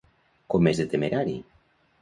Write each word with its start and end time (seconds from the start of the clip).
Com 0.53 0.69
és 0.71 0.81
de 0.83 0.87
temerari? 0.95 1.37